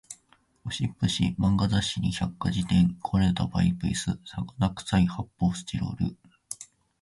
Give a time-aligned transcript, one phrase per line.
[0.65, 6.17] ゴシップ誌、漫画雑誌に百科事典、壊れたパイプ椅子、魚臭い発砲スチロール